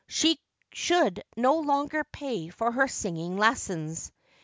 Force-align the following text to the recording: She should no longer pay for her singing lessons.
She 0.07 0.39
should 0.73 1.21
no 1.37 1.59
longer 1.59 2.03
pay 2.03 2.49
for 2.49 2.71
her 2.71 2.87
singing 2.87 3.37
lessons. 3.37 4.11